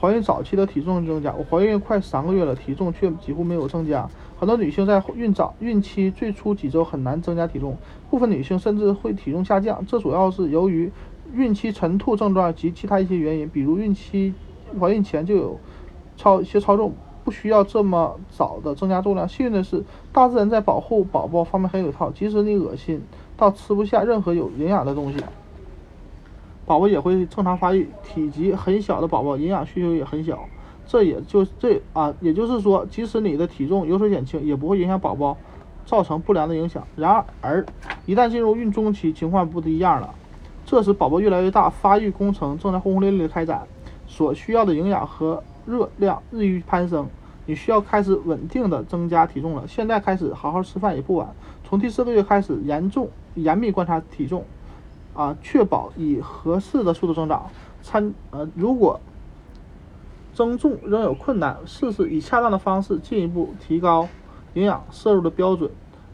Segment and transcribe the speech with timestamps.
[0.00, 4.08] 怀孕早期的体重增加，我怀孕快三个月了，体重却几乎没有增加。
[4.38, 7.76] 很多女性在孕早孕期最初几周很难增加体重，
[8.08, 9.84] 部分女性甚至会体重下降。
[9.86, 10.90] 这主要是由于
[11.34, 14.32] 孕期晨吐症状及其他一些原因，比如孕期
[14.80, 15.58] 怀孕前就有
[16.16, 16.92] 超一些超重，
[17.24, 19.28] 不需要这么早的增加重量。
[19.28, 23.02] 幸运的是，大自然在保护宝宝方面很有一套，即使你恶心
[23.36, 25.18] 到吃不下任何有营养的东西。
[26.68, 30.46] 宝宝也会正常发育，体积很小的宝宝营养需求也很小，
[30.86, 35.34] 这也就这啊，也就是说，即使你的体重有所减轻，也不会影响宝宝，
[35.86, 36.86] 造成不良的影响。
[36.94, 37.64] 然而，
[38.04, 40.14] 一旦进入孕中期，情况不一样了，
[40.66, 43.62] 这时宝宝越来越大，发育工程正在轰轰烈烈的开展，
[44.06, 47.08] 所需要的营养和热量日益攀升，
[47.46, 49.66] 你需要开始稳定的增加体重了。
[49.66, 51.26] 现在开始好好吃饭也不晚，
[51.64, 54.44] 从第四个月开始严重严密观察体重。
[55.18, 57.50] 啊，确保以合适的速度增长。
[57.82, 59.00] 参呃，如果
[60.32, 64.08] 增重仍有困难，试试以恰当的方式进一步提高
[64.54, 65.68] 营养摄入的标准。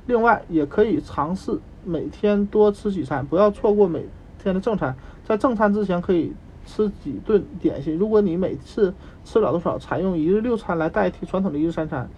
[0.07, 4.07] 另外，也可以尝试每天多吃几餐，不要错过每
[4.43, 4.97] 天的正餐。
[5.23, 6.33] 在正餐之前，可以
[6.65, 7.95] 吃几顿点心。
[7.99, 12.09] 如果你每次吃不了多少，采用一日六餐来代替传统的一日三餐。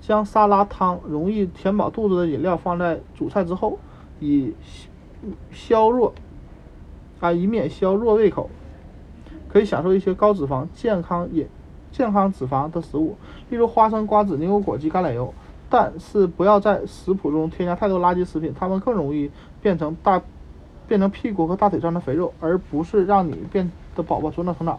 [0.00, 3.76] 将沙拉、汤容易填饱肚子的饮料放在主菜之后，
[4.20, 4.54] 以
[5.50, 6.14] 消弱。
[7.20, 8.48] 啊，以免消弱胃口，
[9.48, 11.46] 可以享受一些高脂肪、健康饮、
[11.90, 13.16] 健康脂肪的食物，
[13.50, 15.32] 例如花生、瓜子、牛油果及橄榄油。
[15.70, 20.22] 但是不要在食谱中添加太多垃圾食品，它们更容易变成大、
[20.86, 24.78] 变成屁股和大腿上的肥肉，而不是让你变的宝宝茁壮成长。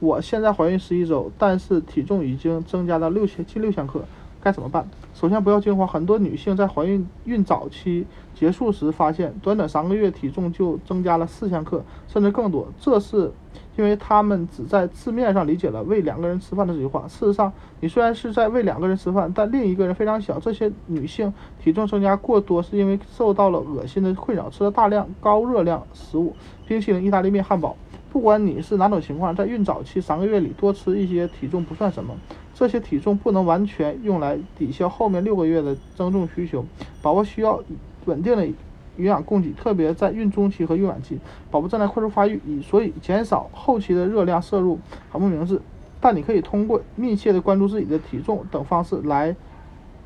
[0.00, 4.02] 我现在怀孕十一周，但是体重已经增加到六千近六千克。
[4.44, 4.86] 该怎么办？
[5.14, 12.68] 首先不要惊慌，很多女性在怀孕孕早期结束时发现，短短三个月体重就增加了四千克，甚至更多。
[12.78, 13.32] 这是
[13.76, 17.08] 因为她们只在字面上理解了喂两个人吃饭的这句话。
[17.08, 17.50] 事实上，
[17.80, 20.38] 你虽然是在喂两个人吃饭，但另一个人非常小。
[20.38, 26.36] 这些女性体重增加过多，是因为受到了恶心的困扰，吃了大量高热量食物，
[26.68, 27.74] 冰淇淋、意大利面、汉堡。
[28.12, 32.14] 不管你是哪种情况，在孕早期三个月里多吃一些体重不算什么。
[32.54, 36.64] 这些体重不能完全用来抵消后面六个月的增重需求。
[37.02, 37.60] 宝宝需要
[38.04, 38.54] 稳定的营
[38.98, 41.18] 养供给，特别在孕中期和孕晚期，
[41.50, 44.78] 宝宝正在快速发育，以所以减少后期的热量摄入
[45.10, 45.60] 很不明智。
[46.00, 49.34] 但你可以通过密切的关注自己的体重等方式来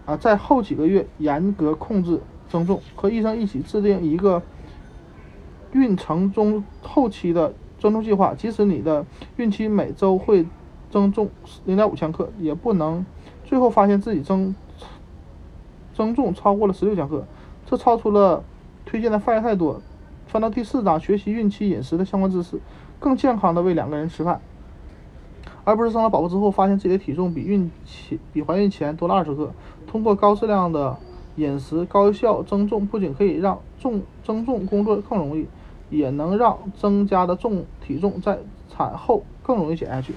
[0.07, 4.41] 啊，在后几个月严格控制增重，和医生一起制定一个
[5.73, 8.33] 孕程中后期的增重计划。
[8.33, 9.05] 即使你的
[9.37, 10.47] 孕期每周会。
[10.91, 11.29] 增重
[11.65, 13.05] 零点五千克，也不能
[13.45, 14.55] 最后发现自己增
[15.95, 17.25] 增重超过了十六千克，
[17.67, 18.43] 这超出了
[18.87, 19.81] 推荐的范围太多。
[20.27, 22.61] 翻到第四章，学习孕期饮食的相关知识，
[23.01, 24.41] 更健康的喂两个人吃饭，
[25.65, 29.51] 而不是生了宝宝之后发现自己的体重比孕期比怀孕前多了二十克。
[29.87, 30.99] 通过高质量的
[31.37, 35.47] 饮食高效增重，不仅可以让重增重工作更容易，
[35.89, 38.39] 也能让增加的重体重在
[38.69, 40.13] 产后更容易减下去。